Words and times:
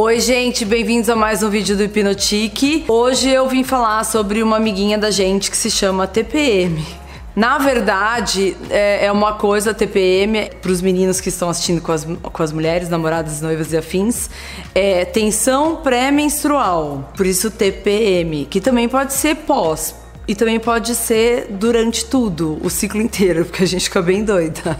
Oi, 0.00 0.20
gente, 0.20 0.64
bem-vindos 0.64 1.10
a 1.10 1.16
mais 1.16 1.42
um 1.42 1.50
vídeo 1.50 1.76
do 1.76 1.82
Hipnotique. 1.82 2.84
Hoje 2.86 3.30
eu 3.30 3.48
vim 3.48 3.64
falar 3.64 4.04
sobre 4.04 4.44
uma 4.44 4.56
amiguinha 4.56 4.96
da 4.96 5.10
gente 5.10 5.50
que 5.50 5.56
se 5.56 5.72
chama 5.72 6.06
TPM. 6.06 6.86
Na 7.34 7.58
verdade, 7.58 8.56
é, 8.70 9.06
é 9.06 9.10
uma 9.10 9.32
coisa 9.32 9.74
TPM 9.74 10.50
para 10.62 10.70
os 10.70 10.80
meninos 10.80 11.20
que 11.20 11.30
estão 11.30 11.50
assistindo 11.50 11.80
com 11.80 11.90
as, 11.90 12.04
com 12.04 12.42
as 12.44 12.52
mulheres, 12.52 12.88
namoradas, 12.88 13.40
noivas 13.40 13.72
e 13.72 13.76
afins, 13.76 14.30
é 14.72 15.04
tensão 15.04 15.74
pré-menstrual, 15.82 17.12
por 17.16 17.26
isso 17.26 17.50
TPM, 17.50 18.44
que 18.44 18.60
também 18.60 18.88
pode 18.88 19.12
ser 19.12 19.34
pós, 19.34 19.96
e 20.28 20.34
também 20.34 20.60
pode 20.60 20.94
ser 20.94 21.46
durante 21.48 22.04
tudo, 22.04 22.58
o 22.62 22.68
ciclo 22.68 23.00
inteiro, 23.00 23.46
porque 23.46 23.64
a 23.64 23.66
gente 23.66 23.84
fica 23.84 24.02
bem 24.02 24.22
doida. 24.22 24.78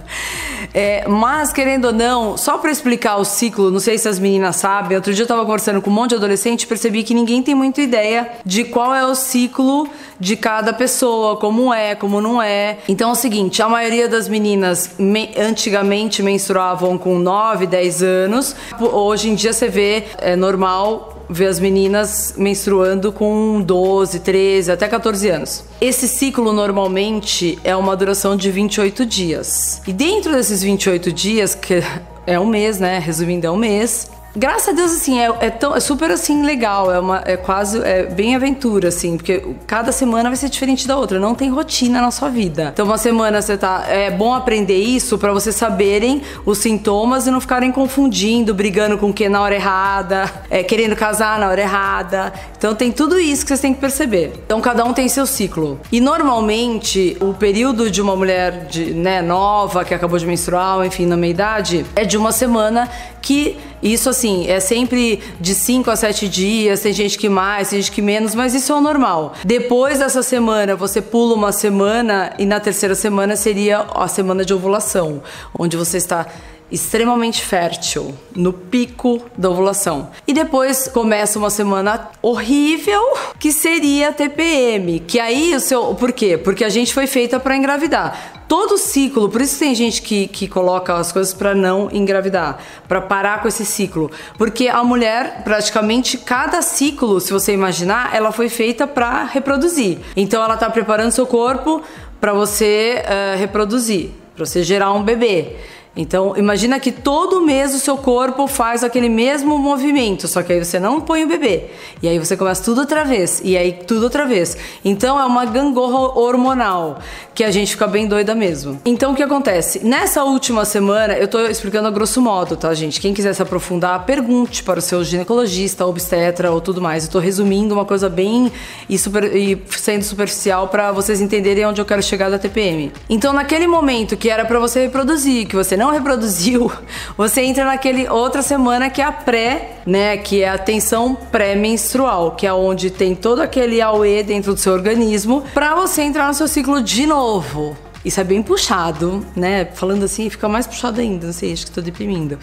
É, 0.75 1.09
mas, 1.09 1.51
querendo 1.51 1.87
ou 1.87 1.93
não, 1.93 2.37
só 2.37 2.59
para 2.59 2.71
explicar 2.71 3.17
o 3.17 3.25
ciclo, 3.25 3.71
não 3.71 3.81
sei 3.81 3.97
se 3.97 4.07
as 4.07 4.19
meninas 4.19 4.57
sabem, 4.57 4.97
outro 4.97 5.15
dia 5.15 5.23
eu 5.23 5.27
tava 5.27 5.43
conversando 5.47 5.81
com 5.81 5.89
um 5.89 5.93
monte 5.95 6.11
de 6.11 6.17
adolescente 6.17 6.65
e 6.65 6.67
percebi 6.67 7.03
que 7.03 7.15
ninguém 7.15 7.43
tem 7.43 7.55
muita 7.55 7.81
ideia 7.81 8.31
de 8.45 8.65
qual 8.65 8.95
é 8.95 9.07
o 9.07 9.15
ciclo 9.15 9.89
de 10.21 10.37
cada 10.37 10.75
pessoa, 10.75 11.37
como 11.37 11.73
é, 11.73 11.95
como 11.95 12.21
não 12.21 12.43
é. 12.43 12.79
Então 12.87 13.09
é 13.09 13.13
o 13.13 13.17
seguinte, 13.17 13.63
a 13.63 13.69
maioria 13.71 14.07
das 14.07 14.29
meninas 14.29 14.91
me, 14.99 15.31
antigamente 15.39 16.23
menstruavam 16.23 16.99
com 16.99 17.19
9, 17.19 17.67
10 17.67 18.03
anos. 18.03 18.55
Hoje 18.79 19.31
em 19.31 19.35
dia 19.35 19.55
você 19.55 19.69
vê, 19.69 20.05
é 20.19 20.37
normal 20.37 21.18
ver 21.29 21.47
as 21.47 21.61
meninas 21.61 22.35
menstruando 22.37 23.13
com 23.13 23.61
12, 23.61 24.21
13, 24.21 24.73
até 24.73 24.89
14 24.89 25.29
anos. 25.29 25.65
Esse 25.81 26.09
ciclo 26.09 26.53
normalmente 26.53 27.59
é 27.63 27.77
uma 27.77 27.97
duração 27.97 28.37
de 28.37 28.51
28 28.51 29.05
dias. 29.05 29.83
E 29.87 29.93
dentro 29.93 30.33
desses 30.33 30.63
28 30.63 31.13
dias, 31.13 31.55
que 31.55 31.83
é 32.27 32.39
um 32.39 32.47
mês, 32.47 32.79
né? 32.79 32.99
Resumindo, 32.99 33.47
é 33.47 33.51
um 33.51 33.57
mês 33.57 34.11
Graças 34.39 34.69
a 34.69 34.73
Deus, 34.73 34.93
assim, 34.93 35.19
é, 35.19 35.35
é, 35.41 35.51
tão, 35.51 35.75
é 35.75 35.81
super, 35.81 36.13
assim, 36.13 36.45
legal. 36.45 36.93
É, 36.93 37.01
uma, 37.01 37.21
é 37.25 37.37
quase, 37.37 37.83
é 37.83 38.05
bem 38.05 38.37
aventura, 38.37 38.87
assim. 38.87 39.17
Porque 39.17 39.45
cada 39.67 39.91
semana 39.91 40.31
vai 40.31 40.37
ser 40.37 40.49
diferente 40.49 40.87
da 40.87 40.97
outra. 40.97 41.19
Não 41.19 41.35
tem 41.35 41.51
rotina 41.51 42.01
na 42.01 42.13
sua 42.13 42.29
vida. 42.29 42.71
Então, 42.73 42.87
uma 42.87 42.99
semana 42.99 43.43
você 43.43 43.59
tá... 43.59 43.85
É 43.89 44.13
bom 44.13 44.33
aprender 44.33 44.79
isso 44.79 45.19
para 45.19 45.33
vocês 45.33 45.57
saberem 45.57 46.23
os 46.47 46.59
sintomas 46.59 47.27
e 47.27 47.33
não 47.33 47.41
ficarem 47.41 47.73
confundindo, 47.73 48.55
brigando 48.55 48.97
com 48.97 49.13
quem 49.13 49.29
na 49.29 49.43
hora 49.43 49.57
errada, 49.57 50.33
é, 50.49 50.63
querendo 50.63 50.95
casar 50.95 51.41
na 51.41 51.49
hora 51.49 51.61
errada. 51.61 52.33
Então, 52.57 52.77
tem 52.77 52.93
tudo 52.93 53.19
isso 53.19 53.43
que 53.43 53.49
vocês 53.49 53.61
têm 53.61 53.75
que 53.75 53.81
perceber. 53.81 54.35
Então, 54.47 54.61
cada 54.61 54.85
um 54.85 54.93
tem 54.93 55.09
seu 55.09 55.27
ciclo. 55.27 55.81
E, 55.91 56.01
normalmente, 56.01 57.17
o 57.21 57.35
período 57.35 57.91
de 57.91 58.01
uma 58.01 58.15
mulher 58.15 58.67
de, 58.67 58.95
né, 58.95 59.21
nova, 59.21 59.85
que 59.85 59.93
acabou 59.93 60.17
de 60.17 60.27
menstruar, 60.27 60.87
enfim, 60.87 61.07
na 61.07 61.17
meia-idade, 61.17 61.85
é 61.97 62.05
de 62.05 62.17
uma 62.17 62.31
semana 62.31 62.89
que 63.21 63.59
isso, 63.83 64.09
assim, 64.09 64.47
é 64.49 64.61
sempre 64.61 65.21
de 65.41 65.55
5 65.55 65.91
a 65.91 65.97
7 65.97 66.29
dias, 66.29 66.81
tem 66.81 66.93
gente 66.93 67.19
que 67.19 67.29
mais, 67.29 67.71
tem 67.71 67.81
gente 67.81 67.93
que 67.93 68.03
menos, 68.03 68.35
mas 68.35 68.55
isso 68.55 68.73
é 68.73 68.75
o 68.75 68.81
normal. 68.81 69.35
Depois 69.45 69.99
dessa 69.99 70.23
semana, 70.23 70.75
você 70.75 71.01
pula 71.01 71.35
uma 71.35 71.53
semana 71.53 72.33
e 72.39 72.45
na 72.45 72.61
terceira 72.61 72.95
semana 72.95 73.37
seria 73.37 73.87
a 73.95 74.09
semana 74.09 74.45
de 74.45 74.53
ovulação, 74.53 75.23
onde 75.59 75.77
você 75.77 75.97
está 75.97 76.27
extremamente 76.71 77.43
fértil, 77.43 78.15
no 78.35 78.53
pico 78.53 79.23
da 79.37 79.49
ovulação. 79.49 80.11
E 80.27 80.35
depois 80.35 80.89
começa 80.89 81.39
uma 81.39 81.51
semana 81.51 82.11
horrível, 82.21 83.03
que 83.39 83.53
seria 83.53 84.11
a 84.11 84.13
TPM, 84.13 85.01
que 85.01 85.19
aí 85.19 85.55
o 85.55 85.61
seu, 85.61 85.95
por 85.95 86.13
quê? 86.13 86.37
Porque 86.37 86.65
a 86.65 86.69
gente 86.69 86.93
foi 86.93 87.07
feita 87.07 87.41
para 87.41 87.57
engravidar. 87.57 88.38
Todo 88.49 88.79
ciclo, 88.79 89.29
por 89.29 89.43
isso 89.43 89.59
tem 89.59 89.75
gente 89.75 90.01
que, 90.01 90.27
que 90.27 90.49
coloca 90.49 90.95
as 90.95 91.13
coisas 91.13 91.35
para 91.35 91.55
não 91.55 91.91
engravidar, 91.93 92.59
para 92.89 92.99
parar 92.99 93.43
com 93.43 93.49
esse 93.49 93.63
ciclo, 93.63 94.11
porque 94.39 94.69
a 94.69 94.83
mulher 94.83 95.43
praticamente 95.45 96.17
cada 96.17 96.63
ciclo, 96.63 97.21
se 97.21 97.31
você 97.31 97.53
imaginar, 97.53 98.15
ela 98.17 98.33
foi 98.33 98.49
feita 98.49 98.87
para 98.87 99.25
reproduzir. 99.25 99.99
Então 100.17 100.43
ela 100.43 100.57
tá 100.57 100.71
preparando 100.71 101.11
seu 101.11 101.27
corpo 101.27 101.83
para 102.19 102.33
você 102.33 103.03
uh, 103.05 103.39
reproduzir, 103.39 104.13
para 104.35 104.47
você 104.47 104.63
gerar 104.63 104.95
um 104.95 105.03
bebê. 105.03 105.57
Então, 105.97 106.35
imagina 106.37 106.79
que 106.79 106.93
todo 106.93 107.41
mês 107.41 107.75
o 107.75 107.79
seu 107.79 107.97
corpo 107.97 108.47
faz 108.47 108.85
aquele 108.85 109.09
mesmo 109.09 109.59
movimento, 109.59 110.29
só 110.29 110.43
que 110.43 110.53
aí 110.53 110.65
você 110.65 110.79
não 110.79 111.01
põe 111.01 111.25
o 111.25 111.29
bebê. 111.29 111.65
E 112.03 112.09
aí 112.09 112.19
você 112.19 112.37
começa 112.37 112.63
tudo 112.63 112.81
outra 112.81 113.05
vez, 113.05 113.41
e 113.45 113.57
aí 113.57 113.73
tudo 113.73 114.05
outra 114.05 114.25
vez. 114.25 114.57
Então, 114.85 115.19
é 115.19 115.25
uma 115.25 115.45
gangorra 115.45 116.19
hormonal, 116.19 117.01
que 117.35 117.43
a 117.43 117.51
gente 117.51 117.73
fica 117.73 117.87
bem 117.87 118.07
doida 118.07 118.35
mesmo. 118.35 118.81
Então, 118.85 119.13
o 119.13 119.15
que 119.15 119.23
acontece? 119.23 119.85
Nessa 119.85 120.25
última 120.25 120.65
semana, 120.65 121.15
eu 121.15 121.27
tô 121.27 121.41
explicando 121.41 121.89
a 121.89 121.91
grosso 121.91 122.21
modo, 122.21 122.57
tá, 122.57 122.73
gente? 122.75 123.01
Quem 123.01 123.13
quiser 123.13 123.33
se 123.33 123.43
aprofundar, 123.43 124.05
pergunte 124.05 124.63
para 124.63 124.79
o 124.79 124.83
seu 124.83 125.03
ginecologista, 125.03 125.85
obstetra 125.87 126.51
ou 126.53 126.61
tudo 126.61 126.81
mais. 126.81 127.05
Eu 127.05 127.11
tô 127.11 127.19
resumindo 127.19 127.75
uma 127.75 127.85
coisa 127.85 128.09
bem 128.09 128.53
e, 128.89 128.99
super, 128.99 129.35
e 129.35 129.61
sendo 129.71 130.03
superficial 130.03 130.69
para 130.69 130.93
vocês 130.93 131.21
entenderem 131.21 131.67
onde 131.67 131.81
eu 131.81 131.85
quero 131.85 132.03
chegar 132.03 132.31
da 132.31 132.39
TPM. 132.39 132.93
Então, 133.09 133.33
naquele 133.33 133.67
momento 133.67 134.17
que 134.17 134.31
era 134.31 134.45
para 134.45 134.59
você 134.59 134.83
reproduzir, 134.83 135.47
que 135.47 135.57
você 135.57 135.77
não 135.77 135.88
não 135.89 135.95
reproduziu, 135.95 136.71
você 137.17 137.41
entra 137.43 137.65
naquele 137.65 138.09
outra 138.09 138.43
semana 138.43 138.91
que 138.91 139.01
é 139.01 139.05
a 139.05 139.13
pré, 139.13 139.79
né, 139.87 140.19
que 140.19 140.43
é 140.43 140.49
a 140.49 140.59
tensão 140.59 141.15
pré-menstrual, 141.15 142.33
que 142.33 142.47
é 142.47 142.53
onde 142.53 142.91
tem 142.91 143.15
todo 143.15 143.41
aquele 143.41 143.81
auê 143.81 144.23
dentro 144.23 144.53
do 144.53 144.61
seu 144.61 144.75
organismo, 144.75 145.43
para 145.55 145.75
você 145.75 146.03
entrar 146.03 146.29
no 146.29 146.35
seu 146.35 146.47
ciclo 146.47 146.83
de 146.83 147.07
novo. 147.07 147.77
Isso 148.09 148.19
é 148.21 148.25
bem 148.25 148.43
puxado, 148.43 149.23
né? 149.37 149.67
Falando 149.67 150.03
assim, 150.03 150.31
fica 150.31 150.49
mais 150.49 150.67
puxado 150.67 150.99
ainda. 150.99 151.27
Não 151.27 151.33
sei, 151.35 151.53
acho 151.53 151.67
que 151.67 151.73
tô 151.73 151.83
deprimindo. 151.83 152.39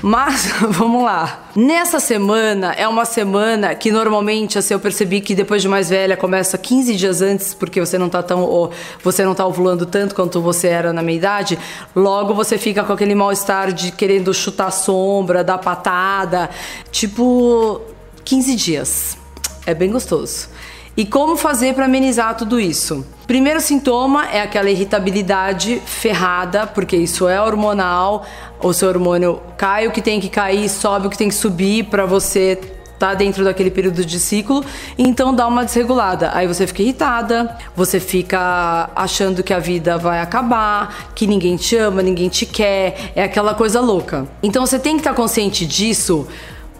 Mas, 0.00 0.46
vamos 0.70 1.04
lá. 1.04 1.50
Nessa 1.54 2.00
semana, 2.00 2.72
é 2.72 2.88
uma 2.88 3.04
semana 3.04 3.74
que 3.74 3.92
normalmente, 3.92 4.58
assim, 4.58 4.72
eu 4.72 4.80
percebi 4.80 5.20
que 5.20 5.34
depois 5.34 5.60
de 5.60 5.68
mais 5.68 5.90
velha, 5.90 6.16
começa 6.16 6.56
15 6.56 6.96
dias 6.96 7.20
antes, 7.20 7.52
porque 7.52 7.78
você 7.78 7.98
não 7.98 8.08
tá 8.08 8.22
tão. 8.22 8.40
Ou, 8.40 8.70
você 9.04 9.22
não 9.22 9.34
tá 9.34 9.46
ovulando 9.46 9.84
tanto 9.84 10.14
quanto 10.14 10.40
você 10.40 10.68
era 10.68 10.94
na 10.94 11.02
minha 11.02 11.18
idade. 11.18 11.58
Logo 11.94 12.32
você 12.32 12.56
fica 12.56 12.82
com 12.82 12.94
aquele 12.94 13.14
mal-estar 13.14 13.70
de 13.70 13.92
querendo 13.92 14.32
chutar 14.32 14.70
sombra, 14.70 15.44
dar 15.44 15.58
patada. 15.58 16.48
Tipo, 16.90 17.82
15 18.24 18.54
dias. 18.54 19.18
É 19.66 19.74
bem 19.74 19.92
gostoso. 19.92 20.48
E 20.94 21.06
como 21.06 21.36
fazer 21.36 21.74
para 21.74 21.86
amenizar 21.86 22.36
tudo 22.36 22.60
isso? 22.60 23.06
Primeiro 23.26 23.62
sintoma 23.62 24.26
é 24.26 24.42
aquela 24.42 24.68
irritabilidade 24.68 25.80
ferrada, 25.86 26.66
porque 26.66 26.94
isso 26.96 27.26
é 27.26 27.40
hormonal, 27.40 28.26
o 28.60 28.74
seu 28.74 28.88
hormônio 28.88 29.40
cai 29.56 29.86
o 29.86 29.90
que 29.90 30.02
tem 30.02 30.20
que 30.20 30.28
cair, 30.28 30.68
sobe 30.68 31.06
o 31.06 31.10
que 31.10 31.16
tem 31.16 31.28
que 31.28 31.34
subir 31.34 31.84
para 31.84 32.04
você 32.04 32.60
tá 32.98 33.14
dentro 33.14 33.42
daquele 33.42 33.70
período 33.70 34.04
de 34.04 34.20
ciclo, 34.20 34.64
então 34.96 35.34
dá 35.34 35.48
uma 35.48 35.64
desregulada. 35.64 36.30
Aí 36.34 36.46
você 36.46 36.68
fica 36.68 36.82
irritada, 36.82 37.56
você 37.74 37.98
fica 37.98 38.90
achando 38.94 39.42
que 39.42 39.52
a 39.52 39.58
vida 39.58 39.98
vai 39.98 40.20
acabar, 40.20 41.10
que 41.12 41.26
ninguém 41.26 41.56
te 41.56 41.74
ama, 41.74 42.00
ninguém 42.00 42.28
te 42.28 42.46
quer, 42.46 43.10
é 43.16 43.24
aquela 43.24 43.54
coisa 43.54 43.80
louca. 43.80 44.28
Então 44.40 44.64
você 44.64 44.78
tem 44.78 44.94
que 44.94 45.00
estar 45.00 45.10
tá 45.10 45.16
consciente 45.16 45.66
disso 45.66 46.28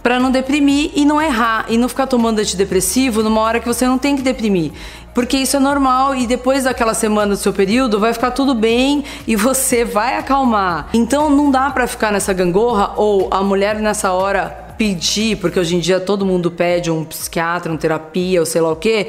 para 0.02 0.18
não 0.18 0.30
deprimir 0.30 0.90
e 0.94 1.04
não 1.04 1.20
errar 1.20 1.66
e 1.68 1.78
não 1.78 1.88
ficar 1.88 2.06
tomando 2.06 2.40
antidepressivo 2.40 3.22
numa 3.22 3.40
hora 3.40 3.60
que 3.60 3.66
você 3.66 3.86
não 3.86 3.98
tem 3.98 4.16
que 4.16 4.22
deprimir. 4.22 4.72
Porque 5.14 5.36
isso 5.36 5.56
é 5.56 5.60
normal 5.60 6.14
e 6.14 6.26
depois 6.26 6.64
daquela 6.64 6.94
semana 6.94 7.34
do 7.34 7.36
seu 7.36 7.52
período 7.52 8.00
vai 8.00 8.12
ficar 8.12 8.30
tudo 8.30 8.54
bem 8.54 9.04
e 9.26 9.36
você 9.36 9.84
vai 9.84 10.16
acalmar. 10.16 10.88
Então 10.92 11.30
não 11.30 11.50
dá 11.50 11.70
para 11.70 11.86
ficar 11.86 12.10
nessa 12.10 12.32
gangorra 12.32 12.94
ou 12.96 13.28
a 13.30 13.42
mulher 13.42 13.76
nessa 13.76 14.12
hora 14.12 14.48
pedir, 14.76 15.36
porque 15.36 15.60
hoje 15.60 15.76
em 15.76 15.80
dia 15.80 16.00
todo 16.00 16.26
mundo 16.26 16.50
pede 16.50 16.90
um 16.90 17.04
psiquiatra, 17.04 17.70
uma 17.70 17.78
terapia 17.78 18.40
ou 18.40 18.46
sei 18.46 18.60
lá 18.60 18.72
o 18.72 18.76
quê 18.76 19.08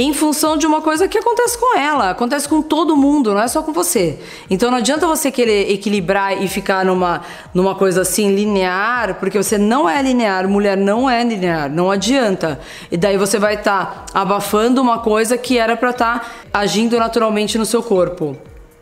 em 0.00 0.12
função 0.12 0.56
de 0.56 0.64
uma 0.64 0.80
coisa 0.80 1.08
que 1.08 1.18
acontece 1.18 1.58
com 1.58 1.76
ela, 1.76 2.10
acontece 2.10 2.48
com 2.48 2.62
todo 2.62 2.96
mundo, 2.96 3.34
não 3.34 3.40
é 3.40 3.48
só 3.48 3.64
com 3.64 3.72
você. 3.72 4.16
Então 4.48 4.70
não 4.70 4.78
adianta 4.78 5.08
você 5.08 5.28
querer 5.28 5.72
equilibrar 5.72 6.40
e 6.40 6.46
ficar 6.46 6.84
numa, 6.84 7.22
numa 7.52 7.74
coisa 7.74 8.02
assim 8.02 8.32
linear, 8.32 9.16
porque 9.16 9.36
você 9.36 9.58
não 9.58 9.88
é 9.90 10.00
linear, 10.00 10.46
mulher 10.48 10.76
não 10.76 11.10
é 11.10 11.24
linear, 11.24 11.68
não 11.68 11.90
adianta. 11.90 12.60
E 12.92 12.96
daí 12.96 13.16
você 13.16 13.40
vai 13.40 13.54
estar 13.54 14.06
tá 14.06 14.20
abafando 14.20 14.80
uma 14.80 15.00
coisa 15.00 15.36
que 15.36 15.58
era 15.58 15.76
para 15.76 15.90
estar 15.90 16.20
tá 16.20 16.60
agindo 16.60 16.96
naturalmente 16.96 17.58
no 17.58 17.66
seu 17.66 17.82
corpo 17.82 18.36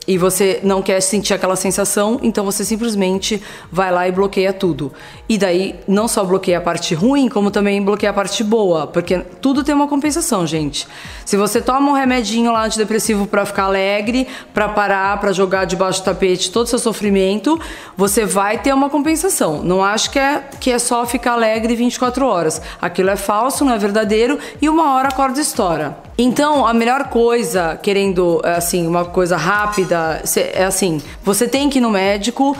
e 0.07 0.17
você 0.17 0.61
não 0.63 0.81
quer 0.81 1.01
sentir 1.01 1.35
aquela 1.35 1.57
sensação, 1.57 2.19
então 2.23 2.45
você 2.45 2.65
simplesmente 2.65 3.43
vai 3.71 3.91
lá 3.91 4.07
e 4.07 4.13
bloqueia 4.13 4.53
tudo. 4.53 4.93
E 5.29 5.37
daí 5.37 5.75
não 5.89 6.07
só 6.07 6.25
bloqueia 6.25 6.59
a 6.59 6.61
parte 6.61 6.95
ruim, 6.95 7.29
como 7.29 7.51
também 7.51 7.83
bloqueia 7.83 8.11
a 8.11 8.15
parte 8.15 8.45
boa, 8.45 8.87
porque 8.87 9.19
tudo 9.41 9.65
tem 9.65 9.75
uma 9.75 9.89
compensação, 9.89 10.47
gente. 10.47 10.87
Se 11.25 11.37
você 11.37 11.61
toma 11.61 11.91
um 11.91 11.95
remedinho 11.95 12.53
lá 12.53 12.65
antidepressivo 12.65 13.27
para 13.27 13.45
ficar 13.45 13.65
alegre, 13.65 14.29
para 14.55 14.69
parar, 14.69 15.19
para 15.19 15.33
jogar 15.33 15.65
debaixo 15.65 16.01
do 16.01 16.05
tapete 16.05 16.53
todo 16.53 16.67
o 16.67 16.69
seu 16.69 16.79
sofrimento, 16.79 17.61
você 17.97 18.25
vai 18.25 18.59
ter 18.59 18.73
uma 18.73 18.89
compensação. 18.89 19.63
Não 19.63 19.83
acho 19.83 20.11
que 20.11 20.19
é 20.19 20.45
que 20.61 20.71
é 20.71 20.79
só 20.79 21.05
ficar 21.05 21.33
alegre 21.33 21.75
24 21.75 22.27
horas. 22.27 22.63
Aquilo 22.81 23.11
é 23.11 23.17
falso, 23.17 23.65
não 23.65 23.73
é 23.73 23.79
verdadeiro 23.79 24.39
e 24.63 24.69
uma 24.69 24.95
hora 24.95 25.09
a 25.09 25.13
corda 25.13 25.41
estoura. 25.41 26.06
Então, 26.19 26.67
a 26.67 26.73
melhor 26.73 27.09
coisa, 27.09 27.79
querendo 27.83 28.41
assim, 28.43 28.87
uma 28.87 29.05
coisa 29.05 29.37
rápida, 29.37 30.23
é 30.55 30.65
assim, 30.65 31.01
você 31.23 31.47
tem 31.47 31.69
que 31.69 31.79
ir 31.79 31.83
no 31.83 31.91
médico 31.91 32.57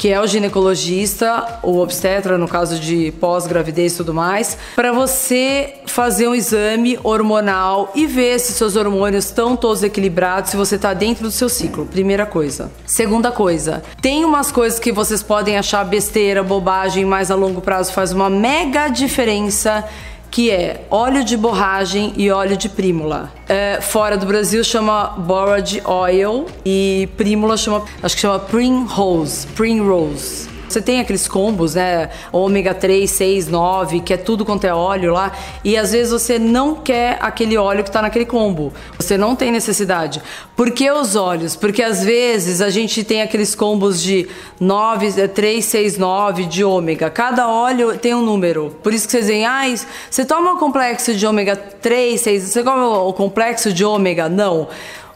que 0.00 0.08
é 0.08 0.18
o 0.18 0.26
ginecologista, 0.26 1.60
o 1.62 1.76
obstetra, 1.76 2.38
no 2.38 2.48
caso 2.48 2.78
de 2.78 3.12
pós-gravidez 3.20 3.92
e 3.92 3.96
tudo 3.98 4.14
mais, 4.14 4.56
para 4.74 4.92
você 4.92 5.74
fazer 5.84 6.26
um 6.26 6.34
exame 6.34 6.98
hormonal 7.04 7.92
e 7.94 8.06
ver 8.06 8.38
se 8.40 8.54
seus 8.54 8.76
hormônios 8.76 9.26
estão 9.26 9.54
todos 9.54 9.82
equilibrados, 9.82 10.52
se 10.52 10.56
você 10.56 10.76
está 10.76 10.94
dentro 10.94 11.24
do 11.24 11.30
seu 11.30 11.50
ciclo. 11.50 11.84
Primeira 11.84 12.24
coisa. 12.24 12.72
Segunda 12.86 13.30
coisa, 13.30 13.82
tem 14.00 14.24
umas 14.24 14.50
coisas 14.50 14.78
que 14.78 14.90
vocês 14.90 15.22
podem 15.22 15.58
achar 15.58 15.84
besteira, 15.84 16.42
bobagem, 16.42 17.04
mas 17.04 17.30
a 17.30 17.34
longo 17.34 17.60
prazo 17.60 17.92
faz 17.92 18.10
uma 18.10 18.30
mega 18.30 18.88
diferença 18.88 19.84
que 20.30 20.50
é 20.50 20.86
óleo 20.90 21.24
de 21.24 21.36
borragem 21.36 22.12
e 22.16 22.30
óleo 22.30 22.56
de 22.56 22.68
prímula. 22.68 23.32
É, 23.48 23.80
fora 23.80 24.16
do 24.16 24.26
Brasil 24.26 24.62
chama 24.62 25.08
borage 25.18 25.82
oil 25.84 26.46
e 26.64 27.08
prímula 27.16 27.56
chama, 27.56 27.82
acho 28.02 28.14
que 28.14 28.20
chama 28.20 28.38
primrose, 28.38 29.46
primrose. 29.48 30.49
Você 30.72 30.80
tem 30.80 31.00
aqueles 31.00 31.26
combos, 31.26 31.74
né? 31.74 32.10
Ômega 32.32 32.72
3, 32.72 33.10
6, 33.10 33.48
9, 33.48 34.00
que 34.00 34.14
é 34.14 34.16
tudo 34.16 34.44
quanto 34.44 34.64
é 34.64 34.74
óleo 34.74 35.12
lá. 35.12 35.32
E 35.64 35.76
às 35.76 35.92
vezes 35.92 36.12
você 36.12 36.38
não 36.38 36.76
quer 36.76 37.18
aquele 37.20 37.56
óleo 37.56 37.82
que 37.82 37.90
tá 37.90 38.00
naquele 38.00 38.24
combo. 38.24 38.72
Você 38.96 39.18
não 39.18 39.34
tem 39.34 39.50
necessidade. 39.50 40.22
Por 40.54 40.70
que 40.70 40.90
os 40.90 41.16
óleos? 41.16 41.56
Porque 41.56 41.82
às 41.82 42.04
vezes 42.04 42.60
a 42.60 42.70
gente 42.70 43.02
tem 43.02 43.22
aqueles 43.22 43.54
combos 43.54 44.02
de 44.02 44.28
9, 44.58 45.28
3, 45.28 45.64
6, 45.64 45.98
9 45.98 46.44
de 46.44 46.62
ômega. 46.62 47.10
Cada 47.10 47.48
óleo 47.48 47.98
tem 47.98 48.14
um 48.14 48.22
número. 48.22 48.76
Por 48.82 48.94
isso 48.94 49.06
que 49.06 49.12
vocês 49.12 49.26
dizem, 49.26 49.46
ah, 49.46 49.62
você 50.10 50.24
toma 50.24 50.52
o 50.52 50.56
complexo 50.58 51.14
de 51.14 51.26
ômega 51.26 51.56
3, 51.56 52.20
6, 52.20 52.42
você 52.42 52.62
toma 52.62 52.86
o 53.02 53.12
complexo 53.12 53.72
de 53.72 53.84
ômega? 53.84 54.28
Não. 54.28 54.68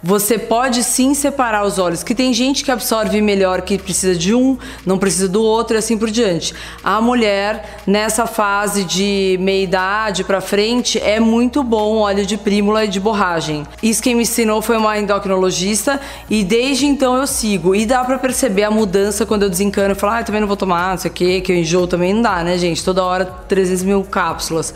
Você 0.07 0.39
pode 0.39 0.85
sim 0.85 1.15
separar 1.15 1.65
os 1.65 1.79
óleos, 1.79 2.03
que 2.03 2.15
tem 2.15 2.31
gente 2.35 2.63
que 2.63 2.71
absorve 2.71 3.23
melhor, 3.23 3.63
que 3.63 3.79
precisa 3.79 4.15
de 4.15 4.35
um, 4.35 4.59
não 4.85 4.99
precisa 4.99 5.27
do 5.27 5.43
outro 5.43 5.77
e 5.77 5.79
assim 5.79 5.97
por 5.97 6.11
diante. 6.11 6.53
A 6.83 7.01
mulher, 7.01 7.81
nessa 7.87 8.27
fase 8.27 8.85
de 8.85 9.39
meia-idade 9.41 10.23
para 10.23 10.43
frente, 10.43 10.99
é 10.99 11.19
muito 11.19 11.65
bom 11.65 11.97
óleo 11.97 12.27
de 12.27 12.37
prímula 12.37 12.85
e 12.85 12.89
de 12.89 13.01
borragem. 13.01 13.67
Isso 13.83 14.03
quem 14.03 14.15
me 14.15 14.25
ensinou 14.25 14.61
foi 14.61 14.77
uma 14.77 14.99
endocrinologista 14.99 15.99
e 16.29 16.45
desde 16.45 16.85
então 16.85 17.17
eu 17.17 17.27
sigo. 17.27 17.75
E 17.75 17.87
dá 17.87 18.05
para 18.05 18.19
perceber 18.19 18.65
a 18.65 18.71
mudança 18.71 19.25
quando 19.25 19.45
eu 19.45 19.49
desencano 19.49 19.93
e 19.93 19.95
falo, 19.95 20.13
ah, 20.13 20.23
também 20.23 20.43
não 20.43 20.49
vou 20.49 20.57
tomar, 20.59 20.91
não 20.91 20.99
sei 20.99 21.11
o 21.11 21.15
que, 21.15 21.41
que 21.41 21.51
eu 21.51 21.57
enjoo 21.57 21.87
também. 21.87 22.13
Não 22.13 22.21
dá, 22.21 22.45
né, 22.45 22.59
gente? 22.59 22.85
Toda 22.85 23.03
hora 23.03 23.25
300 23.25 23.83
mil 23.83 24.05
cápsulas. 24.05 24.75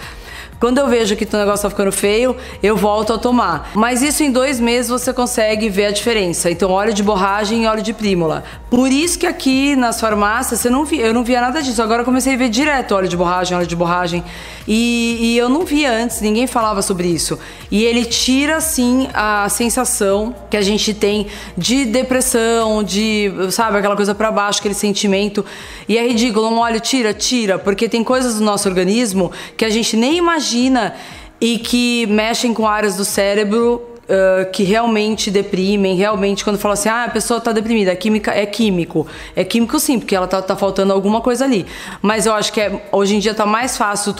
Quando 0.60 0.78
eu 0.78 0.88
vejo 0.88 1.14
que 1.14 1.24
o 1.24 1.38
negócio 1.38 1.62
tá 1.62 1.70
ficando 1.70 1.92
feio, 1.92 2.36
eu 2.60 2.76
volto 2.76 3.12
a 3.12 3.18
tomar. 3.18 3.70
Mas 3.74 4.02
isso 4.02 4.24
em 4.24 4.32
dois 4.32 4.58
meses 4.58 4.90
você 4.90 5.12
consegue 5.12 5.68
ver 5.68 5.86
a 5.86 5.90
diferença. 5.92 6.50
Então, 6.50 6.72
óleo 6.72 6.92
de 6.92 7.02
borragem 7.02 7.62
e 7.62 7.66
óleo 7.66 7.82
de 7.82 7.92
prímula. 7.92 8.42
Por 8.68 8.90
isso 8.90 9.18
que 9.18 9.26
aqui 9.26 9.76
nas 9.76 10.00
farmácias 10.00 10.60
você 10.60 10.68
não 10.68 10.84
via, 10.84 11.06
eu 11.06 11.14
não 11.14 11.22
via 11.22 11.40
nada 11.40 11.62
disso. 11.62 11.80
Agora 11.80 12.00
eu 12.00 12.04
comecei 12.04 12.34
a 12.34 12.36
ver 12.36 12.48
direto 12.48 12.92
óleo 12.92 13.08
de 13.08 13.16
borragem, 13.16 13.56
óleo 13.56 13.68
de 13.68 13.76
borragem. 13.76 14.24
E, 14.66 15.18
e 15.20 15.38
eu 15.38 15.48
não 15.48 15.64
via 15.64 15.92
antes, 15.92 16.20
ninguém 16.20 16.46
falava 16.48 16.82
sobre 16.82 17.06
isso. 17.06 17.38
E 17.70 17.84
ele 17.84 18.04
tira, 18.04 18.60
sim, 18.60 19.08
a 19.14 19.48
sensação 19.48 20.34
que 20.50 20.56
a 20.56 20.62
gente 20.62 20.92
tem 20.92 21.28
de 21.56 21.84
depressão, 21.84 22.82
de, 22.82 23.32
sabe, 23.50 23.78
aquela 23.78 23.94
coisa 23.94 24.14
para 24.14 24.30
baixo, 24.32 24.58
aquele 24.58 24.74
sentimento. 24.74 25.44
E 25.88 25.96
é 25.96 26.06
ridículo, 26.06 26.48
um 26.48 26.58
óleo 26.58 26.80
tira, 26.80 27.14
tira, 27.14 27.58
porque 27.58 27.88
tem 27.88 28.02
coisas 28.02 28.38
do 28.38 28.44
nosso 28.44 28.68
organismo 28.68 29.30
que 29.56 29.64
a 29.64 29.70
gente 29.70 29.96
nem 29.96 30.16
imagina 30.16 30.47
imagina 30.48 30.94
e 31.40 31.58
que 31.58 32.06
mexem 32.06 32.54
com 32.54 32.66
áreas 32.66 32.96
do 32.96 33.04
cérebro 33.04 33.82
Uh, 34.08 34.50
que 34.50 34.62
realmente 34.62 35.30
deprimem, 35.30 35.94
realmente 35.94 36.42
quando 36.42 36.58
fala 36.58 36.72
assim, 36.72 36.88
ah, 36.88 37.04
a 37.04 37.10
pessoa 37.10 37.36
está 37.36 37.52
deprimida, 37.52 37.92
é, 37.92 37.94
química, 37.94 38.32
é 38.32 38.46
químico. 38.46 39.06
É 39.36 39.44
químico 39.44 39.78
sim, 39.78 39.98
porque 39.98 40.16
ela 40.16 40.26
tá, 40.26 40.40
tá 40.40 40.56
faltando 40.56 40.94
alguma 40.94 41.20
coisa 41.20 41.44
ali. 41.44 41.66
Mas 42.00 42.24
eu 42.24 42.32
acho 42.32 42.50
que 42.50 42.58
é, 42.58 42.88
hoje 42.90 43.16
em 43.16 43.18
dia 43.18 43.34
tá 43.34 43.44
mais 43.44 43.76
fácil 43.76 44.14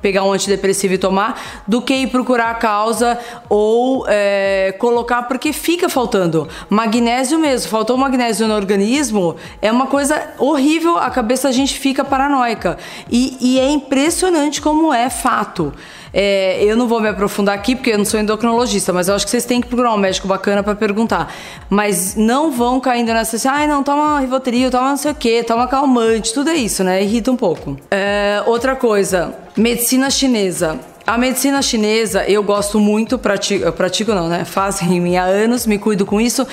pegar 0.00 0.22
um 0.22 0.32
antidepressivo 0.32 0.94
e 0.94 0.98
tomar 0.98 1.62
do 1.66 1.82
que 1.82 1.92
ir 1.92 2.06
procurar 2.06 2.50
a 2.50 2.54
causa 2.54 3.18
ou 3.48 4.04
é, 4.08 4.76
colocar, 4.78 5.22
porque 5.24 5.52
fica 5.52 5.88
faltando. 5.88 6.48
Magnésio 6.70 7.36
mesmo, 7.36 7.68
faltou 7.68 7.96
magnésio 7.96 8.46
no 8.46 8.54
organismo, 8.54 9.34
é 9.60 9.72
uma 9.72 9.86
coisa 9.86 10.34
horrível, 10.38 10.96
a 10.98 11.10
cabeça 11.10 11.48
da 11.48 11.52
gente 11.52 11.78
fica 11.78 12.04
paranoica. 12.04 12.78
E, 13.10 13.36
e 13.40 13.58
é 13.58 13.68
impressionante 13.68 14.62
como 14.62 14.94
é 14.94 15.10
fato. 15.10 15.72
É, 16.12 16.62
eu 16.62 16.76
não 16.76 16.86
vou 16.86 17.00
me 17.00 17.08
aprofundar 17.08 17.54
aqui 17.54 17.74
porque 17.74 17.90
eu 17.90 17.96
não 17.96 18.04
sou 18.04 18.20
endocrinologista, 18.20 18.92
mas 18.92 19.08
eu 19.08 19.14
acho 19.14 19.24
que 19.24 19.30
vocês 19.32 19.44
têm 19.44 19.60
que 19.60 19.66
procurar 19.66 19.94
um 19.94 19.98
médico 19.98 20.28
bacana 20.28 20.62
para 20.62 20.74
perguntar. 20.74 21.32
Mas 21.70 22.14
não 22.14 22.50
vão 22.50 22.78
caindo 22.78 23.12
nessa 23.12 23.36
assim, 23.36 23.48
ai, 23.48 23.64
ah, 23.64 23.68
não, 23.68 23.82
toma 23.82 24.20
Rivotril, 24.20 24.70
toma 24.70 24.90
não 24.90 24.96
sei 24.96 25.12
o 25.12 25.14
que, 25.14 25.42
toma 25.42 25.66
calmante, 25.66 26.34
tudo 26.34 26.50
é 26.50 26.54
isso, 26.54 26.84
né? 26.84 27.02
Irrita 27.02 27.30
um 27.30 27.36
pouco. 27.36 27.76
É, 27.90 28.42
outra 28.46 28.76
coisa, 28.76 29.34
medicina 29.56 30.10
chinesa. 30.10 30.78
A 31.04 31.18
medicina 31.18 31.60
chinesa 31.60 32.24
eu 32.28 32.44
gosto 32.44 32.78
muito, 32.78 33.18
pratico, 33.18 33.64
eu 33.64 33.72
pratico 33.72 34.14
não, 34.14 34.28
né? 34.28 34.44
Faz 34.44 34.80
mim 34.82 35.16
há 35.16 35.24
anos, 35.24 35.66
me 35.66 35.76
cuido 35.76 36.06
com 36.06 36.20
isso 36.20 36.46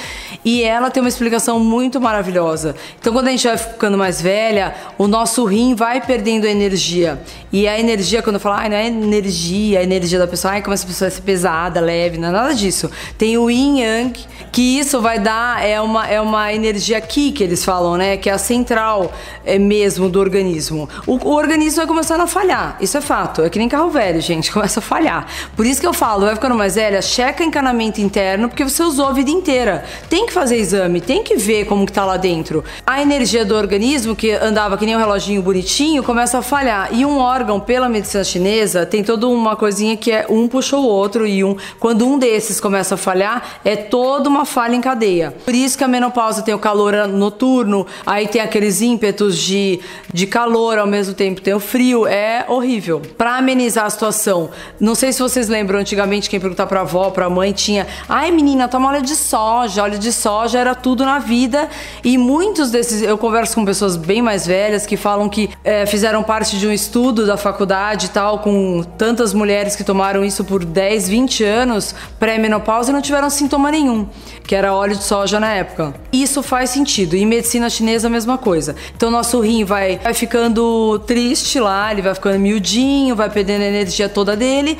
e 0.44 0.64
ela 0.64 0.90
tem 0.90 1.02
uma 1.04 1.10
explicação 1.10 1.60
muito 1.60 2.02
maravilhosa. 2.02 2.76
Então, 3.00 3.14
quando 3.14 3.28
a 3.28 3.32
gente 3.32 3.48
vai 3.48 3.58
ficando 3.58 3.96
mais 3.96 4.20
velha, 4.20 4.74
o 4.98 5.08
nosso 5.08 5.46
rim 5.46 5.76
vai 5.76 6.02
perdendo 6.02 6.48
energia 6.48 7.22
e 7.52 7.68
a 7.68 7.80
energia, 7.80 8.24
quando 8.24 8.36
eu 8.36 8.40
falo, 8.40 8.56
ah, 8.60 8.70
não 8.70 8.76
é 8.76 8.88
energia, 8.88 9.80
a 9.80 9.84
energia 9.84 10.18
da 10.18 10.28
pessoa, 10.28 10.54
ai, 10.54 10.64
começa 10.64 10.84
a 10.84 10.88
pessoa 10.88 11.08
a 11.08 11.12
ser 11.12 11.22
pesada, 11.22 11.80
leve, 11.80 12.18
não 12.18 12.30
é 12.30 12.32
nada 12.32 12.56
disso. 12.56 12.90
Tem 13.20 13.38
o 13.38 13.52
yin 13.52 13.82
yang, 13.82 14.20
que 14.52 14.80
isso 14.80 15.00
vai 15.00 15.20
dar, 15.20 15.64
é 15.64 15.80
uma, 15.80 16.08
é 16.08 16.20
uma 16.20 16.52
energia 16.52 16.98
aqui 16.98 17.32
que 17.32 17.44
eles 17.44 17.64
falam, 17.64 17.98
né? 17.98 18.18
Que 18.18 18.32
é 18.32 18.34
a 18.34 18.40
central 18.40 19.14
é, 19.46 19.60
mesmo 19.60 20.10
do 20.10 20.20
organismo. 20.20 20.90
O, 21.06 21.18
o 21.18 21.36
organismo 21.36 21.78
vai 21.78 21.88
começando 21.88 22.22
a 22.22 22.28
falhar, 22.28 22.78
isso 22.82 22.98
é 22.98 23.02
fato. 23.02 23.44
É 23.44 23.50
que 23.50 23.60
nem 23.60 23.70
carro 23.70 23.92
velho, 23.92 24.20
gente 24.20 24.39
gente, 24.40 24.52
começa 24.54 24.80
a 24.80 24.82
falhar. 24.82 25.28
Por 25.56 25.66
isso 25.66 25.80
que 25.80 25.88
eu 25.88 25.94
falo, 25.94 26.26
vai 26.26 26.36
ficando 26.36 26.56
mais 26.56 26.76
velha, 26.76 27.02
checa 27.02 27.44
encanamento 27.44 28.02
interno, 28.02 28.48
porque 28.48 28.64
você 28.64 28.82
usou 28.82 29.08
a 29.08 29.12
vida 29.12 29.30
inteira. 29.30 29.84
Tem 30.10 30.26
que 30.26 30.34
fazer 30.34 30.58
exame, 30.58 31.02
tem 31.02 31.24
que 31.24 31.36
ver 31.36 31.66
como 31.66 31.86
que 31.86 31.92
tá 31.92 32.06
lá 32.06 32.18
dentro. 32.18 32.64
A 32.86 33.02
energia 33.02 33.46
do 33.46 33.56
organismo, 33.56 34.16
que 34.16 34.32
andava 34.32 34.78
que 34.78 34.86
nem 34.86 34.96
um 34.96 35.00
reloginho 35.00 35.42
bonitinho, 35.42 36.04
começa 36.04 36.40
a 36.40 36.42
falhar. 36.42 36.90
E 36.94 37.06
um 37.06 37.18
órgão, 37.18 37.60
pela 37.60 37.90
medicina 37.90 38.24
chinesa, 38.24 38.86
tem 38.86 39.04
toda 39.04 39.28
uma 39.28 39.56
coisinha 39.56 39.96
que 39.98 40.12
é 40.12 40.26
um 40.30 40.48
puxa 40.48 40.78
o 40.78 40.84
outro 40.84 41.28
e 41.28 41.44
um. 41.44 41.56
Quando 41.80 42.08
um 42.08 42.18
desses 42.18 42.60
começa 42.60 42.96
a 42.96 42.98
falhar, 42.98 43.60
é 43.64 43.76
toda 43.76 44.30
uma 44.30 44.46
falha 44.46 44.76
em 44.76 44.82
cadeia. 44.82 45.34
Por 45.46 45.54
isso 45.54 45.78
que 45.78 45.84
a 45.84 45.88
menopausa 45.88 46.42
tem 46.42 46.54
o 46.54 46.60
calor 46.60 47.08
noturno, 47.08 47.86
aí 48.06 48.28
tem 48.28 48.42
aqueles 48.42 48.82
ímpetos 48.82 49.38
de, 49.38 49.80
de 50.14 50.26
calor, 50.26 50.78
ao 50.78 50.88
mesmo 50.88 51.14
tempo 51.14 51.42
tem 51.42 51.54
o 51.54 51.60
frio. 51.60 52.08
É 52.08 52.46
horrível. 52.48 53.02
Para 53.18 53.38
amenizar 53.38 53.86
a 53.86 53.90
situação, 53.90 54.29
não 54.80 54.96
sei 54.96 55.14
se 55.14 55.22
vocês 55.22 55.48
lembram, 55.48 55.80
antigamente, 55.80 56.30
quem 56.30 56.40
perguntar 56.40 56.68
pra 56.68 56.82
avó, 56.82 57.10
pra 57.10 57.30
mãe, 57.30 57.52
tinha. 57.52 57.88
Ai, 58.08 58.32
menina, 58.32 58.68
toma 58.68 58.90
óleo 58.90 59.02
de 59.02 59.16
soja. 59.16 59.84
Óleo 59.84 60.00
de 60.00 60.12
soja 60.12 60.60
era 60.60 60.76
tudo 60.76 61.06
na 61.06 61.20
vida. 61.20 61.70
E 62.04 62.18
muitos 62.18 62.72
desses. 62.72 63.02
Eu 63.02 63.18
converso 63.18 63.56
com 63.56 63.66
pessoas 63.66 63.96
bem 63.96 64.22
mais 64.22 64.46
velhas 64.46 64.86
que 64.86 64.98
falam 64.98 65.30
que 65.30 65.50
é, 65.64 65.86
fizeram 65.86 66.24
parte 66.24 66.58
de 66.58 66.68
um 66.68 66.72
estudo 66.72 67.26
da 67.26 67.38
faculdade 67.38 68.08
e 68.08 68.10
tal, 68.10 68.40
com 68.40 68.84
tantas 68.98 69.34
mulheres 69.34 69.76
que 69.76 69.84
tomaram 69.84 70.24
isso 70.24 70.44
por 70.44 70.64
10, 70.64 71.10
20 71.10 71.44
anos, 71.44 71.96
pré-menopausa, 72.20 72.92
e 72.92 72.94
não 72.94 73.02
tiveram 73.02 73.30
sintoma 73.30 73.72
nenhum, 73.72 74.08
que 74.44 74.56
era 74.56 74.74
óleo 74.74 74.96
de 74.96 75.04
soja 75.04 75.40
na 75.40 75.54
época. 75.54 75.94
Isso 76.12 76.42
faz 76.44 76.70
sentido. 76.70 77.16
E 77.16 77.26
medicina 77.26 77.70
chinesa, 77.70 78.08
a 78.08 78.10
mesma 78.10 78.38
coisa. 78.38 78.76
Então, 78.96 79.10
nosso 79.10 79.40
rim 79.40 79.64
vai, 79.64 80.00
vai 80.04 80.14
ficando 80.14 81.00
triste 81.06 81.60
lá, 81.60 81.92
ele 81.92 82.02
vai 82.02 82.14
ficando 82.14 82.40
miudinho, 82.40 83.16
vai 83.16 83.30
perdendo 83.30 83.64
energia 83.64 84.10
toda 84.10 84.19
toda 84.20 84.36
dele 84.36 84.78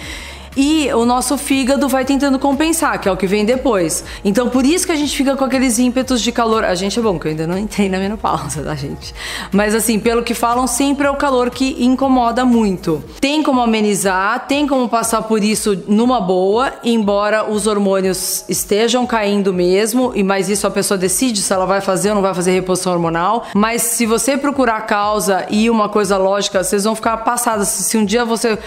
e 0.56 0.92
o 0.94 1.06
nosso 1.06 1.38
fígado 1.38 1.88
vai 1.88 2.04
tentando 2.04 2.38
compensar, 2.38 3.00
que 3.00 3.08
é 3.08 3.12
o 3.12 3.18
que 3.18 3.28
vem 3.28 3.46
depois. 3.46 4.04
Então 4.26 4.50
por 4.50 4.66
isso 4.66 4.86
que 4.86 4.92
a 4.92 4.96
gente 4.96 5.16
fica 5.16 5.36
com 5.36 5.46
aqueles 5.46 5.80
ímpetos 5.80 6.22
de 6.22 6.32
calor. 6.32 6.64
A 6.66 6.76
gente 6.76 7.00
é 7.00 7.02
bom, 7.02 7.18
que 7.18 7.28
eu 7.28 7.32
ainda 7.32 7.48
não 7.48 7.58
entrei 7.58 7.88
na 7.88 7.98
menopausa, 7.98 8.62
tá, 8.62 8.76
gente? 8.76 9.14
Mas 9.52 9.74
assim, 9.74 10.00
pelo 10.00 10.22
que 10.22 10.34
falam, 10.34 10.68
sempre 10.68 11.08
é 11.08 11.10
o 11.10 11.16
calor 11.16 11.50
que 11.50 11.82
incomoda 11.84 12.44
muito. 12.44 13.02
Tem 13.22 13.42
como 13.42 13.62
amenizar, 13.62 14.48
tem 14.48 14.68
como 14.68 14.90
passar 14.90 15.22
por 15.22 15.44
isso 15.44 15.82
numa 15.88 16.20
boa, 16.20 16.74
embora 16.84 17.50
os 17.50 17.68
hormônios 17.68 18.44
estejam 18.50 19.06
caindo 19.06 19.54
mesmo, 19.54 20.12
e 20.16 20.24
mais 20.24 20.50
isso 20.50 20.68
a 20.68 20.72
pessoa 20.72 20.98
decide 20.98 21.42
se 21.42 21.54
ela 21.54 21.66
vai 21.66 21.80
fazer 21.80 22.10
ou 22.10 22.16
não 22.16 22.22
vai 22.22 22.34
fazer 22.34 22.52
reposição 22.52 22.94
hormonal. 22.94 23.46
Mas 23.56 23.82
se 23.84 24.06
você 24.06 24.38
procurar 24.38 24.78
a 24.78 24.82
causa 24.82 25.46
e 25.50 25.70
uma 25.70 25.88
coisa 25.88 26.18
lógica, 26.18 26.64
vocês 26.64 26.84
vão 26.84 26.96
ficar 26.96 27.18
passadas. 27.18 27.68
Se 27.70 27.98
um 27.98 28.04
dia 28.04 28.26
você 28.26 28.58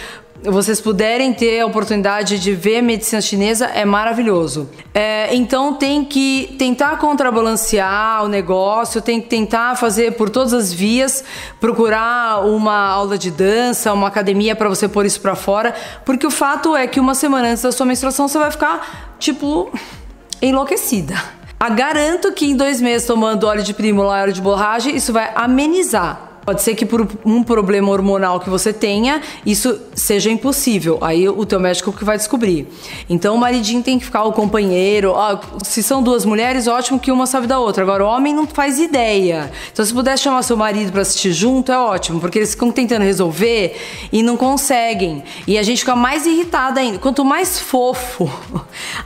vocês 0.45 0.81
puderem 0.81 1.33
ter 1.33 1.61
a 1.61 1.67
oportunidade 1.67 2.39
de 2.39 2.53
ver 2.55 2.83
medicina 2.83 3.21
chinesa, 3.21 3.67
é 3.67 3.85
maravilhoso. 3.85 4.69
É, 4.93 5.35
então 5.35 5.75
tem 5.75 6.05
que 6.05 6.55
tentar 6.59 6.99
contrabalancear 6.99 8.25
o 8.25 8.29
negócio, 8.29 9.01
tem 9.01 9.21
que 9.21 9.29
tentar 9.29 9.77
fazer 9.77 10.13
por 10.13 10.29
todas 10.29 10.53
as 10.53 10.73
vias, 10.73 11.25
procurar 11.61 12.45
uma 12.45 12.89
aula 12.89 13.17
de 13.17 13.31
dança, 13.31 13.93
uma 13.93 14.09
academia 14.09 14.57
para 14.57 14.69
você 14.69 14.89
pôr 14.89 15.07
isso 15.07 15.21
para 15.21 15.35
fora, 15.35 15.75
porque 16.05 16.27
o 16.27 16.31
fato 16.31 16.77
é 16.77 16.87
que 16.87 16.99
uma 16.99 17.15
semana 17.15 17.49
antes 17.49 17.63
da 17.63 17.71
sua 17.71 17.87
menstruação 17.87 18.27
você 18.27 18.39
vai 18.39 18.51
ficar 18.51 19.17
tipo 19.19 19.71
enlouquecida. 20.41 21.15
A 21.59 21.69
garanto 21.69 22.33
que 22.33 22.47
em 22.47 22.57
dois 22.57 22.81
meses 22.81 23.07
tomando 23.07 23.45
óleo 23.45 23.63
de 23.63 23.73
prímula 23.73 24.19
e 24.19 24.23
óleo 24.23 24.33
de 24.33 24.41
borragem, 24.41 24.97
isso 24.97 25.13
vai 25.13 25.31
amenizar 25.37 26.32
Pode 26.45 26.63
ser 26.63 26.75
que 26.75 26.85
por 26.85 27.09
um 27.25 27.43
problema 27.43 27.91
hormonal 27.91 28.41
que 28.41 28.51
você 28.51 28.73
tenha, 28.73 29.23
isso 29.47 29.79
seja 29.95 30.31
impossível. 30.31 30.99
Aí 31.01 31.29
o 31.29 31.47
teu 31.47 31.61
médico 31.61 31.93
que 31.93 32.05
vai 32.05 32.17
descobrir. 32.17 32.67
Então 33.09 33.35
o 33.37 33.39
maridinho 33.39 33.83
tem 33.83 33.99
que 33.99 34.05
ficar 34.05 34.25
o 34.25 34.33
companheiro. 34.33 35.15
Se 35.63 35.83
são 35.83 36.03
duas 36.03 36.25
mulheres, 36.25 36.67
ótimo 36.67 36.99
que 36.99 37.13
uma 37.13 37.27
sabe 37.27 37.47
da 37.47 37.61
outra. 37.61 37.85
Agora 37.85 38.05
o 38.05 38.09
homem 38.09 38.35
não 38.35 38.47
faz 38.47 38.81
ideia. 38.81 39.53
Então 39.73 39.85
se 39.85 39.95
pudesse 39.95 40.25
chamar 40.25 40.43
seu 40.43 40.57
marido 40.57 40.91
para 40.91 41.03
assistir 41.03 41.33
junto, 41.33 41.71
é 41.71 41.79
ótimo, 41.79 42.21
porque 42.21 42.41
eles 42.41 42.51
ficam 42.51 42.73
tentando 42.73 43.03
resolver 43.03 43.77
e 44.13 44.23
não 44.23 44.37
conseguem. 44.37 45.23
E 45.47 45.57
a 45.57 45.63
gente 45.63 45.79
fica 45.79 45.95
mais 45.95 46.27
irritada 46.27 46.81
ainda. 46.81 46.99
Quanto 46.99 47.25
mais 47.25 47.61
fofo, 47.61 48.29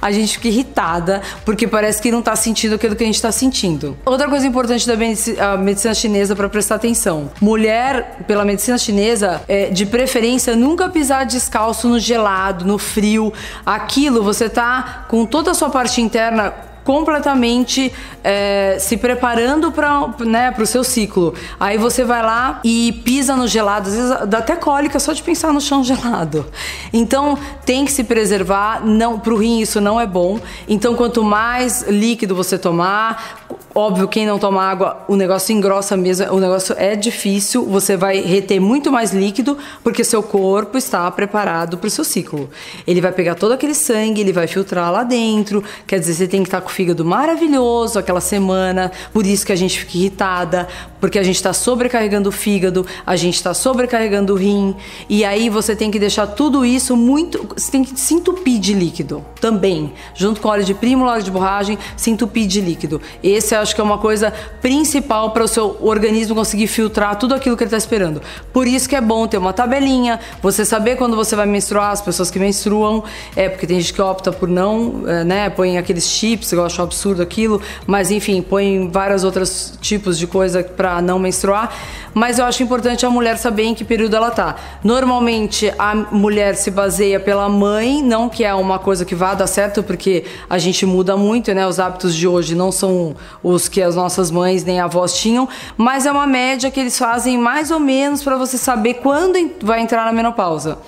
a 0.00 0.11
gente 0.11 0.35
fica 0.35 0.49
irritada, 0.49 1.23
porque 1.44 1.66
parece 1.66 2.00
que 2.00 2.11
não 2.11 2.23
tá 2.23 2.35
sentindo 2.37 2.75
aquilo 2.75 2.94
que 2.94 3.04
a 3.04 3.06
gente 3.06 3.20
tá 3.20 3.32
sentindo. 3.32 3.96
Outra 4.04 4.28
coisa 4.28 4.46
importante 4.46 4.87
da 4.87 4.96
medicina 4.96 5.94
chinesa 5.94 6.35
para 6.35 6.49
prestar 6.49 6.76
atenção 6.76 7.30
mulher, 7.40 8.25
pela 8.26 8.44
medicina 8.44 8.78
chinesa, 8.78 9.42
é, 9.49 9.66
de 9.70 9.87
preferência 9.87 10.56
nunca 10.56 10.88
pisar 10.88 11.25
descalço 11.25 11.88
no 11.88 11.99
gelado, 11.99 12.64
no 12.64 12.78
frio. 12.78 13.32
Aquilo 13.64 14.23
você 14.23 14.49
tá 14.49 15.06
com 15.08 15.25
toda 15.25 15.50
a 15.50 15.54
sua 15.54 15.70
parte 15.70 16.00
interna 16.00 16.52
completamente 16.86 17.92
é, 18.22 18.76
se 18.78 18.96
preparando 18.96 19.72
para 19.72 20.08
né, 20.20 20.54
o 20.56 20.64
seu 20.64 20.84
ciclo. 20.84 21.34
Aí 21.58 21.76
você 21.76 22.04
vai 22.04 22.22
lá 22.22 22.60
e 22.62 22.92
pisa 23.04 23.34
no 23.34 23.48
gelado, 23.48 23.88
às 23.88 23.94
vezes 23.94 24.28
dá 24.28 24.38
até 24.38 24.54
cólica 24.54 25.00
só 25.00 25.12
de 25.12 25.20
pensar 25.20 25.52
no 25.52 25.60
chão 25.60 25.82
gelado. 25.84 26.46
Então 26.92 27.36
tem 27.64 27.84
que 27.84 27.90
se 27.90 28.04
preservar, 28.04 28.86
não 28.86 29.18
para 29.18 29.34
o 29.34 29.36
rim 29.36 29.58
isso 29.58 29.80
não 29.80 30.00
é 30.00 30.06
bom. 30.06 30.38
Então 30.68 30.94
quanto 30.94 31.24
mais 31.24 31.82
líquido 31.88 32.36
você 32.36 32.56
tomar, 32.56 33.45
Óbvio, 33.74 34.08
quem 34.08 34.24
não 34.24 34.38
toma 34.38 34.62
água, 34.62 35.04
o 35.06 35.14
negócio 35.16 35.52
engrossa 35.52 35.98
mesmo, 35.98 36.32
o 36.32 36.40
negócio 36.40 36.74
é 36.78 36.96
difícil, 36.96 37.62
você 37.66 37.94
vai 37.94 38.22
reter 38.22 38.58
muito 38.58 38.90
mais 38.90 39.12
líquido, 39.12 39.58
porque 39.84 40.02
seu 40.02 40.22
corpo 40.22 40.78
está 40.78 41.10
preparado 41.10 41.76
para 41.76 41.86
o 41.86 41.90
seu 41.90 42.02
ciclo. 42.02 42.48
Ele 42.86 43.02
vai 43.02 43.12
pegar 43.12 43.34
todo 43.34 43.52
aquele 43.52 43.74
sangue, 43.74 44.22
ele 44.22 44.32
vai 44.32 44.46
filtrar 44.46 44.90
lá 44.90 45.04
dentro, 45.04 45.62
quer 45.86 46.00
dizer, 46.00 46.14
você 46.14 46.26
tem 46.26 46.42
que 46.42 46.48
estar 46.48 46.62
com 46.62 46.68
o 46.68 46.72
fígado 46.72 47.04
maravilhoso 47.04 47.98
aquela 47.98 48.20
semana, 48.22 48.90
por 49.12 49.26
isso 49.26 49.44
que 49.44 49.52
a 49.52 49.56
gente 49.56 49.78
fica 49.80 49.98
irritada, 49.98 50.66
porque 50.98 51.18
a 51.18 51.22
gente 51.22 51.36
está 51.36 51.52
sobrecarregando 51.52 52.30
o 52.30 52.32
fígado, 52.32 52.86
a 53.06 53.14
gente 53.14 53.34
está 53.34 53.52
sobrecarregando 53.52 54.32
o 54.32 54.36
rim, 54.36 54.74
e 55.06 55.22
aí 55.22 55.50
você 55.50 55.76
tem 55.76 55.90
que 55.90 55.98
deixar 55.98 56.26
tudo 56.28 56.64
isso 56.64 56.96
muito. 56.96 57.46
Você 57.54 57.70
tem 57.70 57.84
que 57.84 58.00
se 58.00 58.14
entupir 58.14 58.58
de 58.58 58.72
líquido 58.72 59.22
também, 59.38 59.92
junto 60.14 60.40
com 60.40 60.48
óleo 60.48 60.64
de 60.64 60.72
prímula, 60.72 61.12
óleo 61.12 61.22
de 61.22 61.30
borragem, 61.30 61.78
se 61.94 62.10
entupir 62.10 62.46
de 62.46 62.62
líquido. 62.62 63.02
Esse 63.36 63.54
eu 63.54 63.60
acho 63.60 63.74
que 63.74 63.80
é 63.80 63.84
uma 63.84 63.98
coisa 63.98 64.32
principal 64.60 65.30
para 65.30 65.44
o 65.44 65.48
seu 65.48 65.76
organismo 65.80 66.34
conseguir 66.34 66.66
filtrar 66.66 67.16
tudo 67.16 67.34
aquilo 67.34 67.56
que 67.56 67.62
ele 67.62 67.68
está 67.68 67.76
esperando. 67.76 68.22
Por 68.52 68.66
isso 68.66 68.88
que 68.88 68.96
é 68.96 69.00
bom 69.00 69.26
ter 69.26 69.38
uma 69.38 69.52
tabelinha, 69.52 70.18
você 70.40 70.64
saber 70.64 70.96
quando 70.96 71.14
você 71.14 71.36
vai 71.36 71.46
menstruar, 71.46 71.90
as 71.90 72.00
pessoas 72.00 72.30
que 72.30 72.38
menstruam, 72.38 73.04
é 73.34 73.48
porque 73.48 73.66
tem 73.66 73.78
gente 73.80 73.92
que 73.92 74.00
opta 74.00 74.32
por 74.32 74.48
não, 74.48 75.04
é, 75.06 75.24
né, 75.24 75.50
põe 75.50 75.78
aqueles 75.78 76.08
chips, 76.08 76.52
eu 76.52 76.64
acho 76.64 76.80
absurdo 76.80 77.22
aquilo, 77.22 77.60
mas 77.86 78.10
enfim, 78.10 78.40
põe 78.40 78.88
vários 78.90 79.24
outros 79.24 79.78
tipos 79.80 80.18
de 80.18 80.26
coisa 80.26 80.62
para 80.62 81.02
não 81.02 81.18
menstruar. 81.18 81.74
Mas 82.14 82.38
eu 82.38 82.46
acho 82.46 82.62
importante 82.62 83.04
a 83.04 83.10
mulher 83.10 83.36
saber 83.36 83.64
em 83.64 83.74
que 83.74 83.84
período 83.84 84.16
ela 84.16 84.30
tá. 84.30 84.56
Normalmente 84.82 85.70
a 85.78 85.94
mulher 85.94 86.54
se 86.54 86.70
baseia 86.70 87.20
pela 87.20 87.46
mãe, 87.46 88.02
não 88.02 88.30
que 88.30 88.42
é 88.42 88.54
uma 88.54 88.78
coisa 88.78 89.04
que 89.04 89.14
vá 89.14 89.34
dar 89.34 89.46
certo, 89.46 89.82
porque 89.82 90.24
a 90.48 90.56
gente 90.56 90.86
muda 90.86 91.14
muito, 91.14 91.52
né? 91.52 91.66
Os 91.66 91.78
hábitos 91.78 92.14
de 92.14 92.26
hoje 92.26 92.54
não 92.54 92.72
são 92.72 93.14
os 93.42 93.68
que 93.68 93.83
as 93.83 93.95
nossas 93.95 94.30
mães 94.30 94.64
nem 94.64 94.80
avós 94.80 95.14
tinham, 95.14 95.49
mas 95.76 96.06
é 96.06 96.12
uma 96.12 96.26
média 96.26 96.71
que 96.71 96.80
eles 96.80 96.99
fazem 96.99 97.38
mais 97.38 97.71
ou 97.71 97.78
menos 97.78 98.23
para 98.23 98.37
você 98.37 98.59
saber 98.59 98.95
quando 98.95 99.37
vai 99.62 99.80
entrar 99.80 100.04
na 100.04 100.12
menopausa. 100.12 100.78